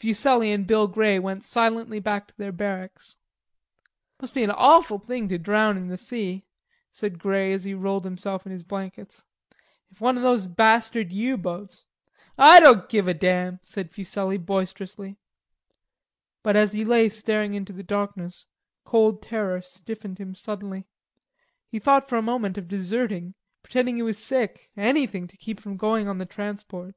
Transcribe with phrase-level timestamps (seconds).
[0.00, 3.18] Fuselli and Bill Grey went silently back to their barracks.
[4.16, 6.46] "It must be an awful thing to drown in the sea,"
[6.90, 9.26] said Grey as he rolled himself in his blankets.
[9.90, 11.84] "If one of those bastard U boats..."
[12.38, 15.18] "I don't give a damn," said Fuselli boisterously;
[16.42, 18.46] but as he lay staring into the darkness,
[18.86, 20.86] cold terror stiffened him suddenly.
[21.68, 25.76] He thought for a moment of deserting, pretending he was sick, anything to keep from
[25.76, 26.94] going on the transport.